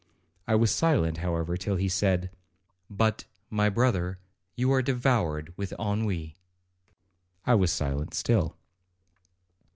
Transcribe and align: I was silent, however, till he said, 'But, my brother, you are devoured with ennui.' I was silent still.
I 0.47 0.55
was 0.55 0.71
silent, 0.71 1.19
however, 1.19 1.55
till 1.55 1.75
he 1.75 1.87
said, 1.87 2.31
'But, 2.89 3.25
my 3.51 3.69
brother, 3.69 4.17
you 4.55 4.73
are 4.73 4.81
devoured 4.81 5.53
with 5.57 5.73
ennui.' 5.79 6.37
I 7.45 7.53
was 7.53 7.71
silent 7.71 8.15
still. 8.15 8.57